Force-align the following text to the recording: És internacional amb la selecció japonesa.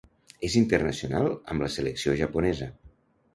És 0.47 0.53
internacional 0.61 1.29
amb 1.33 1.65
la 1.67 1.69
selecció 1.75 2.17
japonesa. 2.23 2.71